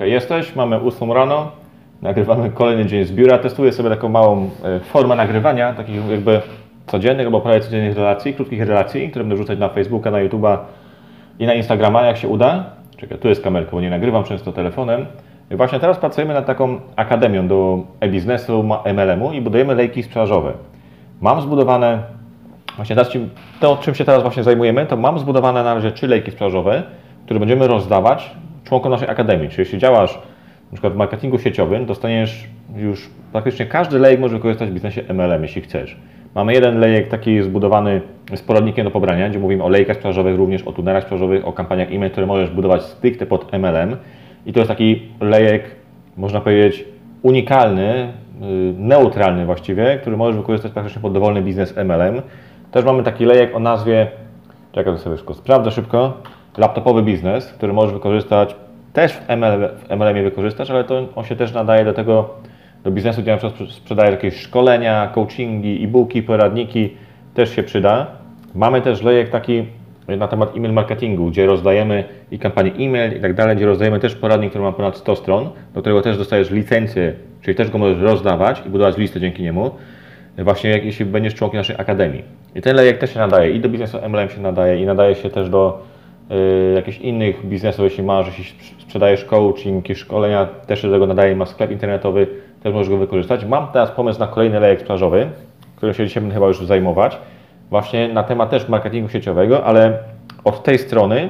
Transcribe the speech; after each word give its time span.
Jesteś, 0.00 0.56
mamy 0.56 0.80
8 0.80 1.12
rano, 1.12 1.50
nagrywamy 2.02 2.50
kolejny 2.50 2.86
dzień 2.86 3.04
z 3.04 3.12
biura. 3.12 3.38
Testuję 3.38 3.72
sobie 3.72 3.90
taką 3.90 4.08
małą 4.08 4.50
e, 4.64 4.80
formę 4.80 5.16
nagrywania, 5.16 5.72
takich 5.72 6.10
jakby 6.10 6.40
codziennych 6.86 7.26
albo 7.26 7.40
prawie 7.40 7.60
codziennych 7.60 7.96
relacji, 7.96 8.34
krótkich 8.34 8.62
relacji, 8.62 9.10
które 9.10 9.24
będę 9.24 9.34
wrzucać 9.34 9.58
na 9.58 9.68
Facebooka, 9.68 10.10
na 10.10 10.18
YouTube'a 10.18 10.58
i 11.38 11.46
na 11.46 11.54
Instagrama, 11.54 12.02
jak 12.02 12.16
się 12.16 12.28
uda. 12.28 12.64
Czekaj, 12.96 13.18
tu 13.18 13.28
jest 13.28 13.42
kamerka, 13.42 13.70
bo 13.70 13.80
nie 13.80 13.90
nagrywam 13.90 14.24
często 14.24 14.52
telefonem. 14.52 15.06
I 15.50 15.56
właśnie 15.56 15.80
teraz 15.80 15.98
pracujemy 15.98 16.34
nad 16.34 16.46
taką 16.46 16.80
akademią 16.96 17.48
do 17.48 17.82
e-biznesu, 18.00 18.64
MLM-u 18.94 19.32
i 19.32 19.40
budujemy 19.40 19.74
lejki 19.74 20.02
sprzedażowe. 20.02 20.52
Mam 21.20 21.40
zbudowane, 21.40 22.02
właśnie 22.76 22.96
to 23.60 23.76
czym 23.76 23.94
się 23.94 24.04
teraz 24.04 24.22
właśnie 24.22 24.42
zajmujemy, 24.42 24.86
to 24.86 24.96
mam 24.96 25.18
zbudowane 25.18 25.64
na 25.64 25.74
razie 25.74 25.92
trzy 25.92 26.06
lejki 26.06 26.30
sprzedażowe, 26.30 26.82
które 27.24 27.40
będziemy 27.40 27.68
rozdawać 27.68 28.34
członkom 28.64 28.92
naszej 28.92 29.08
akademii. 29.08 29.48
Czyli 29.48 29.60
jeśli 29.60 29.78
działasz 29.78 30.18
przykład 30.74 30.92
w 30.92 30.96
marketingu 30.96 31.38
sieciowym, 31.38 31.86
dostaniesz 31.86 32.48
już 32.76 33.10
praktycznie 33.32 33.66
każdy 33.66 33.98
lejek 33.98 34.20
może 34.20 34.36
wykorzystać 34.36 34.70
w 34.70 34.72
biznesie 34.72 35.02
MLM, 35.14 35.42
jeśli 35.42 35.62
chcesz. 35.62 35.96
Mamy 36.34 36.52
jeden 36.52 36.78
lejek 36.78 37.08
taki 37.08 37.42
zbudowany 37.42 38.00
z 38.34 38.42
poradnikiem 38.42 38.84
do 38.84 38.90
pobrania, 38.90 39.28
gdzie 39.28 39.38
mówimy 39.38 39.64
o 39.64 39.68
lejkach 39.68 39.96
sprzedażowych, 39.96 40.36
również 40.36 40.62
o 40.62 40.72
tunerach 40.72 41.02
sprzedażowych, 41.02 41.48
o 41.48 41.52
kampaniach 41.52 41.92
e-mail, 41.92 42.10
które 42.10 42.26
możesz 42.26 42.50
budować 42.50 42.82
stricte 42.82 43.26
pod 43.26 43.52
MLM. 43.52 43.96
I 44.46 44.52
to 44.52 44.60
jest 44.60 44.68
taki 44.68 45.02
lejek, 45.20 45.62
można 46.16 46.40
powiedzieć, 46.40 46.84
unikalny, 47.22 48.12
yy, 48.40 48.74
neutralny 48.78 49.46
właściwie, 49.46 49.98
który 50.00 50.16
możesz 50.16 50.36
wykorzystać 50.36 50.72
praktycznie 50.72 51.02
pod 51.02 51.12
dowolny 51.12 51.42
biznes 51.42 51.76
MLM. 51.76 52.22
Też 52.70 52.84
mamy 52.84 53.02
taki 53.02 53.24
lejek 53.24 53.56
o 53.56 53.58
nazwie, 53.58 54.06
czekaj 54.72 54.92
to 54.92 54.98
sobie 54.98 55.16
szybko 55.16 55.34
sprawdzę 55.34 55.70
szybko, 55.70 56.12
laptopowy 56.58 57.02
biznes, 57.02 57.52
który 57.52 57.72
możesz 57.72 57.94
wykorzystać, 57.94 58.56
też 58.92 59.12
w, 59.12 59.30
ML, 59.30 59.68
w 59.76 59.90
MLM-ie 59.90 60.24
wykorzystasz, 60.24 60.70
ale 60.70 60.84
to 60.84 61.08
on 61.14 61.24
się 61.24 61.36
też 61.36 61.52
nadaje 61.52 61.84
do 61.84 61.92
tego, 61.92 62.34
do 62.84 62.90
biznesu, 62.90 63.22
gdzie 63.22 63.30
na 63.30 63.36
przykład 63.36 63.70
sprzedaje 63.70 64.10
jakieś 64.10 64.36
szkolenia, 64.36 65.10
coachingi, 65.14 65.84
e-booki, 65.84 66.22
poradniki, 66.22 66.96
też 67.34 67.56
się 67.56 67.62
przyda. 67.62 68.06
Mamy 68.54 68.82
też 68.82 69.02
lejek 69.02 69.30
taki 69.30 69.64
na 70.08 70.28
temat 70.28 70.56
e-mail 70.56 70.72
marketingu, 70.72 71.26
gdzie 71.26 71.46
rozdajemy 71.46 72.04
i 72.30 72.38
kampanię 72.38 72.72
e-mail 72.78 73.18
i 73.18 73.20
tak 73.20 73.34
dalej, 73.34 73.56
gdzie 73.56 73.66
rozdajemy 73.66 74.00
też 74.00 74.14
poradnik, 74.14 74.50
który 74.50 74.64
ma 74.64 74.72
ponad 74.72 74.96
100 74.96 75.16
stron, 75.16 75.50
do 75.74 75.80
którego 75.80 76.02
też 76.02 76.18
dostajesz 76.18 76.50
licencję, 76.50 77.12
czyli 77.42 77.54
też 77.54 77.70
go 77.70 77.78
możesz 77.78 78.02
rozdawać 78.02 78.62
i 78.66 78.70
budować 78.70 78.96
listę 78.96 79.20
dzięki 79.20 79.42
niemu, 79.42 79.70
właśnie 80.38 80.70
jak, 80.70 80.84
jeśli 80.84 81.04
będziesz 81.04 81.34
członkiem 81.34 81.58
naszej 81.58 81.76
akademii. 81.78 82.22
I 82.54 82.62
ten 82.62 82.76
lejek 82.76 82.98
też 82.98 83.12
się 83.12 83.18
nadaje 83.18 83.50
i 83.50 83.60
do 83.60 83.68
biznesu 83.68 83.98
MLM 84.08 84.28
się 84.28 84.40
nadaje 84.40 84.82
i 84.82 84.86
nadaje 84.86 85.14
się 85.14 85.30
też 85.30 85.48
do 85.48 85.82
jakichś 86.76 86.98
innych 86.98 87.46
biznesów, 87.46 87.84
jeśli 87.84 88.04
masz, 88.04 88.26
jeśli 88.26 88.44
sprz- 88.44 88.82
sprzedajesz 88.82 89.24
coaching, 89.24 89.76
jakieś 89.76 89.98
szkolenia, 89.98 90.46
też 90.46 90.82
się 90.82 90.88
do 90.88 90.94
tego 90.94 91.06
nadaje, 91.06 91.36
masz 91.36 91.48
sklep 91.48 91.70
internetowy, 91.70 92.26
też 92.62 92.74
możesz 92.74 92.88
go 92.88 92.96
wykorzystać. 92.96 93.44
Mam 93.44 93.66
teraz 93.72 93.90
pomysł 93.90 94.20
na 94.20 94.26
kolejny 94.26 94.60
lejek 94.60 94.80
sprzedażowy, 94.80 95.26
którym 95.76 95.94
się 95.94 96.06
dzisiaj 96.06 96.20
będę 96.20 96.34
chyba 96.34 96.46
już 96.46 96.66
zajmować, 96.66 97.18
właśnie 97.70 98.08
na 98.08 98.22
temat 98.22 98.50
też 98.50 98.68
marketingu 98.68 99.08
sieciowego, 99.08 99.64
ale 99.64 99.98
od 100.44 100.62
tej 100.62 100.78
strony, 100.78 101.28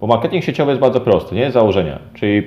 bo 0.00 0.06
marketing 0.06 0.44
sieciowy 0.44 0.70
jest 0.70 0.80
bardzo 0.80 1.00
prosty, 1.00 1.34
nie? 1.34 1.50
Założenia, 1.50 1.98
czyli 2.14 2.42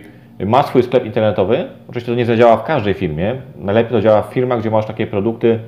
ma 0.46 0.64
swój 0.64 0.84
sklep 0.84 1.06
internetowy, 1.06 1.66
oczywiście 1.90 2.12
to 2.12 2.18
nie 2.18 2.26
zadziała 2.26 2.58
w 2.58 2.64
każdej 2.64 2.94
firmie, 2.94 3.36
najlepiej 3.56 3.92
to 3.92 4.02
działa 4.02 4.22
w 4.22 4.34
firmach, 4.34 4.60
gdzie 4.60 4.72
masz 4.72 4.86
takie 4.86 5.08
produkty 5.08 5.60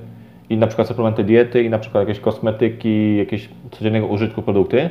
i 0.50 0.58
na 0.58 0.68
przykład 0.68 0.88
suplementy 0.88 1.24
diety 1.24 1.64
i 1.64 1.70
na 1.70 1.80
przykład 1.80 2.08
jakieś 2.08 2.24
kosmetyki, 2.24 3.18
jakieś 3.18 3.50
codziennego 3.72 4.08
użytku 4.08 4.42
produkty, 4.42 4.90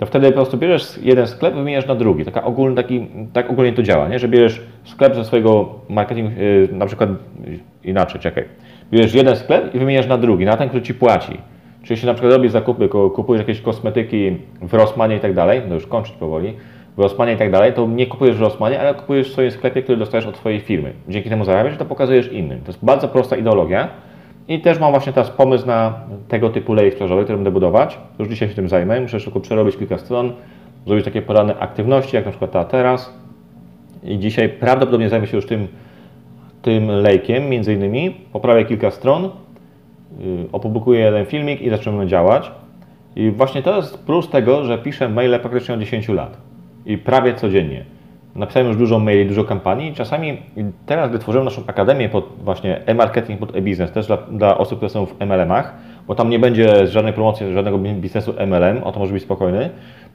to 0.00 0.06
wtedy 0.06 0.26
po 0.28 0.34
prostu 0.34 0.58
bierzesz 0.58 0.98
jeden 1.02 1.26
sklep, 1.26 1.54
wymieniasz 1.54 1.86
na 1.86 1.94
drugi. 1.94 2.24
Taka 2.24 2.44
ogólny, 2.44 2.76
taki, 2.76 3.06
tak 3.32 3.50
ogólnie 3.50 3.72
to 3.72 3.82
działa, 3.82 4.08
nie? 4.08 4.18
że 4.18 4.28
bierzesz 4.28 4.62
sklep 4.84 5.14
ze 5.14 5.24
swojego 5.24 5.74
marketingu, 5.88 6.30
yy, 6.40 6.68
na 6.72 6.86
przykład 6.86 7.10
yy, 7.10 7.58
inaczej, 7.84 8.20
czekaj. 8.20 8.44
Bierzesz 8.92 9.14
jeden 9.14 9.36
sklep 9.36 9.74
i 9.74 9.78
wymieniasz 9.78 10.06
na 10.06 10.18
drugi, 10.18 10.44
na 10.44 10.56
ten, 10.56 10.68
który 10.68 10.82
ci 10.82 10.94
płaci. 10.94 11.32
Czyli 11.82 11.90
jeśli 11.90 12.06
na 12.06 12.14
przykład 12.14 12.32
robisz 12.32 12.52
zakupy, 12.52 12.88
kupujesz 12.88 13.40
jakieś 13.40 13.60
kosmetyki 13.60 14.36
w 14.62 14.74
Rossmanie 14.74 15.16
i 15.16 15.20
tak 15.20 15.34
dalej, 15.34 15.62
no 15.68 15.74
już 15.74 15.86
kończyć 15.86 16.14
powoli, 16.14 16.54
w 16.96 16.98
Rossmanie 16.98 17.32
i 17.32 17.36
tak 17.36 17.50
dalej, 17.50 17.72
to 17.72 17.86
nie 17.86 18.06
kupujesz 18.06 18.36
w 18.36 18.40
Rossmanie, 18.40 18.80
ale 18.80 18.94
kupujesz 18.94 19.28
w 19.28 19.32
swoim 19.32 19.50
sklepie, 19.50 19.82
który 19.82 19.98
dostajesz 19.98 20.26
od 20.26 20.36
swojej 20.36 20.60
firmy. 20.60 20.92
Dzięki 21.08 21.28
temu 21.30 21.44
zarabiasz 21.44 21.74
i 21.74 21.76
to 21.76 21.84
pokazujesz 21.84 22.32
innym. 22.32 22.60
To 22.60 22.66
jest 22.66 22.84
bardzo 22.84 23.08
prosta 23.08 23.36
ideologia. 23.36 23.88
I 24.50 24.60
też 24.60 24.78
mam 24.78 24.90
właśnie 24.90 25.12
teraz 25.12 25.30
pomysł 25.30 25.66
na 25.66 25.94
tego 26.28 26.50
typu 26.50 26.74
lejek 26.74 26.92
sprzedażowy, 26.92 27.22
który 27.22 27.36
będę 27.36 27.50
budować. 27.50 27.98
Już 28.18 28.28
dzisiaj 28.28 28.48
się 28.48 28.54
tym 28.54 28.68
zajmę. 28.68 29.00
Muszę 29.00 29.20
tylko 29.20 29.40
przerobić 29.40 29.76
kilka 29.76 29.98
stron, 29.98 30.32
zrobić 30.86 31.04
takie 31.04 31.22
poranne 31.22 31.58
aktywności, 31.58 32.16
jak 32.16 32.24
na 32.24 32.30
przykład 32.30 32.50
ta 32.50 32.64
teraz. 32.64 33.14
I 34.04 34.18
dzisiaj 34.18 34.48
prawdopodobnie 34.48 35.08
zajmę 35.08 35.26
się 35.26 35.36
już 35.36 35.46
tym, 35.46 35.68
tym 36.62 36.88
lejkiem, 36.90 37.48
między 37.48 37.74
innymi. 37.74 38.10
Poprawię 38.32 38.64
kilka 38.64 38.90
stron, 38.90 39.22
yy, 39.22 39.28
opublikuję 40.52 41.00
jeden 41.00 41.26
filmik 41.26 41.62
i 41.62 41.70
zaczniemy 41.70 42.06
działać. 42.06 42.52
I 43.16 43.30
właśnie 43.30 43.62
to 43.62 43.76
jest 43.76 43.98
plus 43.98 44.28
tego, 44.28 44.64
że 44.64 44.78
piszę 44.78 45.08
maile 45.08 45.40
praktycznie 45.40 45.74
od 45.74 45.80
10 45.80 46.08
lat. 46.08 46.36
I 46.86 46.98
prawie 46.98 47.34
codziennie. 47.34 47.84
Napisałem 48.34 48.68
już 48.68 48.76
dużo 48.76 48.98
maili, 48.98 49.26
dużo 49.26 49.44
kampanii 49.44 49.94
czasami 49.94 50.38
teraz, 50.86 51.10
gdy 51.10 51.18
tworzymy 51.18 51.44
naszą 51.44 51.62
akademię 51.66 52.08
pod 52.08 52.24
właśnie 52.44 52.86
e-marketing, 52.86 53.40
pod 53.40 53.56
e-business, 53.56 53.92
też 53.92 54.06
dla, 54.06 54.16
dla 54.16 54.58
osób, 54.58 54.78
które 54.78 54.88
są 54.88 55.06
w 55.06 55.18
MLM-ach, 55.18 55.74
bo 56.06 56.14
tam 56.14 56.30
nie 56.30 56.38
będzie 56.38 56.86
żadnej 56.86 57.12
promocji, 57.12 57.52
żadnego 57.52 57.78
biznesu 57.78 58.34
MLM, 58.46 58.82
o 58.84 58.92
to 58.92 58.98
może 58.98 59.12
być 59.12 59.22
spokojny. 59.22 59.70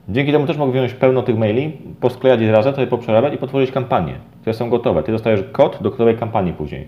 Dzięki 0.09 0.31
temu 0.31 0.47
też 0.47 0.57
mogę 0.57 0.71
wziąć 0.71 0.93
pełno 0.93 1.21
tych 1.21 1.37
maili, 1.37 1.77
posklejać 2.01 2.41
je 2.41 2.51
razem, 2.51 2.73
to 2.73 2.81
je 2.81 2.87
poprzerabiać 2.87 3.33
i 3.33 3.37
potworzyć 3.37 3.71
kampanie, 3.71 4.13
które 4.41 4.53
są 4.53 4.69
gotowe. 4.69 5.03
Ty 5.03 5.11
dostajesz 5.11 5.43
kod 5.51 5.77
do 5.81 5.89
gotowej 5.89 6.17
kampanii 6.17 6.53
później. 6.53 6.87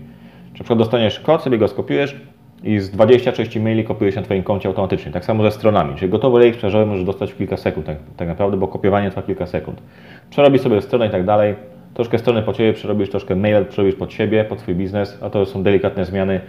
Czy 0.52 0.52
na 0.52 0.54
przykład 0.54 0.78
dostaniesz 0.78 1.20
kod, 1.20 1.42
sobie 1.42 1.58
go 1.58 1.68
skopiujesz 1.68 2.16
i 2.64 2.80
z 2.80 2.90
26 2.90 3.56
maili 3.56 3.84
kopiujesz 3.84 4.16
na 4.16 4.22
Twoim 4.22 4.42
koncie 4.42 4.68
automatycznie. 4.68 5.12
Tak 5.12 5.24
samo 5.24 5.42
ze 5.42 5.50
stronami. 5.50 5.94
Czyli 5.96 6.10
gotowy 6.10 6.38
lejek 6.38 6.54
sprzedażowy 6.54 6.86
możesz 6.86 7.04
dostać 7.04 7.32
w 7.32 7.36
kilka 7.36 7.56
sekund 7.56 7.86
tak, 7.86 7.96
tak 8.16 8.28
naprawdę, 8.28 8.56
bo 8.56 8.68
kopiowanie 8.68 9.10
trwa 9.10 9.22
kilka 9.22 9.46
sekund. 9.46 9.82
Przerobisz 10.30 10.60
sobie 10.60 10.82
stronę 10.82 11.06
i 11.06 11.10
tak 11.10 11.24
dalej. 11.24 11.54
Troszkę 11.94 12.18
strony 12.18 12.42
po 12.42 12.52
Ciebie 12.52 12.72
przerobisz, 12.72 13.10
troszkę 13.10 13.36
mail 13.36 13.64
przerobisz 13.66 13.94
pod 13.94 14.12
siebie, 14.12 14.44
pod 14.44 14.58
Twój 14.58 14.74
biznes, 14.74 15.18
a 15.22 15.30
to 15.30 15.46
są 15.46 15.62
delikatne 15.62 16.04
zmiany 16.04 16.40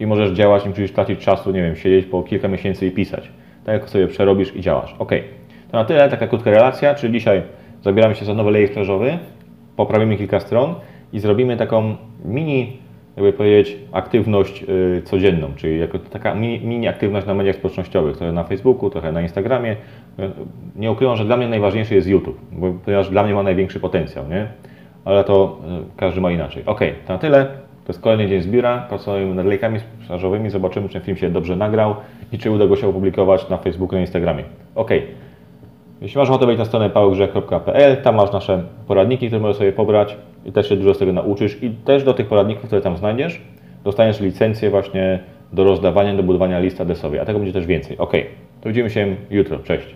i 0.00 0.06
możesz 0.06 0.30
działać, 0.30 0.64
nie 0.64 0.70
musisz 0.70 0.92
tracić 0.92 1.20
czasu, 1.20 1.50
nie 1.50 1.62
wiem, 1.62 1.76
siedzieć 1.76 2.06
po 2.06 2.22
kilka 2.22 2.48
miesięcy 2.48 2.86
i 2.86 2.90
pisać. 2.90 3.28
Tak 3.64 3.80
jak 3.80 3.90
sobie 3.90 4.08
przerobisz 4.08 4.56
i 4.56 4.60
działasz. 4.60 4.96
Ok. 4.98 5.12
To 5.70 5.76
na 5.76 5.84
tyle, 5.84 6.08
taka 6.08 6.26
krótka 6.26 6.50
relacja, 6.50 6.94
czyli 6.94 7.12
dzisiaj 7.12 7.42
zabieramy 7.82 8.14
się 8.14 8.24
za 8.24 8.34
nowy 8.34 8.50
lejek 8.50 8.68
sprzedażowy, 8.68 9.18
poprawimy 9.76 10.16
kilka 10.16 10.40
stron 10.40 10.74
i 11.12 11.20
zrobimy 11.20 11.56
taką 11.56 11.96
mini 12.24 12.76
jakby 13.18 13.32
powiedzieć, 13.32 13.76
aktywność 13.92 14.62
y, 14.62 15.02
codzienną, 15.04 15.48
czyli 15.56 15.80
jako 15.80 15.98
taka 15.98 16.34
mini, 16.34 16.88
aktywność 16.88 17.26
na 17.26 17.34
mediach 17.34 17.56
społecznościowych, 17.56 18.16
trochę 18.16 18.32
na 18.32 18.44
Facebooku, 18.44 18.90
trochę 18.90 19.12
na 19.12 19.22
Instagramie. 19.22 19.72
Y, 19.72 19.76
Nie 20.76 20.90
ukrywam, 20.90 21.16
że 21.16 21.24
dla 21.24 21.36
mnie 21.36 21.48
najważniejszy 21.48 21.94
jest 21.94 22.08
YouTube, 22.08 22.40
bo, 22.52 22.72
ponieważ 22.84 23.10
dla 23.10 23.22
mnie 23.22 23.34
ma 23.34 23.42
największy 23.42 23.80
potencjał, 23.80 24.28
nie? 24.28 24.46
Ale 25.04 25.24
to 25.24 25.58
y, 25.94 25.96
każdy 25.96 26.20
ma 26.20 26.30
inaczej. 26.30 26.62
Ok, 26.66 26.80
to 27.06 27.12
na 27.12 27.18
tyle. 27.18 27.44
To 27.84 27.92
jest 27.92 28.00
kolejny 28.02 28.28
dzień 28.28 28.42
z 28.42 28.46
biura, 28.46 28.86
pracujemy 28.88 29.34
nad 29.34 29.46
lejkami 29.46 29.80
sprzedażowymi, 29.80 30.50
zobaczymy, 30.50 30.88
czy 30.88 30.94
ten 30.94 31.02
film 31.02 31.16
się 31.16 31.30
dobrze 31.30 31.56
nagrał 31.56 31.94
i 32.32 32.38
czy 32.38 32.50
uda 32.50 32.66
go 32.66 32.76
się 32.76 32.88
opublikować 32.88 33.48
na 33.48 33.56
Facebooku, 33.56 33.94
na 33.94 34.00
Instagramie. 34.00 34.44
Ok. 34.74 34.90
Jeśli 36.00 36.18
masz 36.18 36.28
ochotę 36.30 36.46
wejść 36.46 36.58
na 36.58 36.64
stronę 36.64 36.90
pałgrzech.pl, 36.90 38.02
tam 38.02 38.14
masz 38.14 38.32
nasze 38.32 38.62
poradniki, 38.86 39.26
które 39.26 39.40
możesz 39.40 39.56
sobie 39.56 39.72
pobrać 39.72 40.16
i 40.44 40.52
też 40.52 40.68
się 40.68 40.76
dużo 40.76 40.94
z 40.94 40.98
tego 40.98 41.12
nauczysz 41.12 41.62
i 41.62 41.70
też 41.70 42.04
do 42.04 42.14
tych 42.14 42.26
poradników, 42.26 42.66
które 42.66 42.80
tam 42.80 42.96
znajdziesz, 42.96 43.40
dostaniesz 43.84 44.20
licencję 44.20 44.70
właśnie 44.70 45.18
do 45.52 45.64
rozdawania, 45.64 46.14
do 46.14 46.22
budowania 46.22 46.58
list 46.58 46.80
adresowej, 46.80 47.20
a 47.20 47.24
tego 47.24 47.38
będzie 47.38 47.52
też 47.52 47.66
więcej. 47.66 47.98
Ok, 47.98 48.12
to 48.60 48.68
widzimy 48.68 48.90
się 48.90 49.16
jutro. 49.30 49.58
Cześć. 49.58 49.94